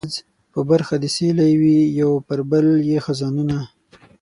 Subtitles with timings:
[0.03, 0.15] ورځ
[0.53, 3.57] په برخه د سیلۍ وي یو پر بل یې خزانونه